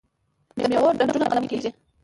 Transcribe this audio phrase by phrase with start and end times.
[0.57, 1.69] د میوو ډډونه قلم کیږي.